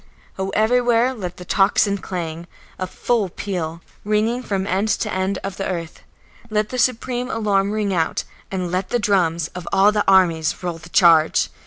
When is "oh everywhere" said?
0.39-1.13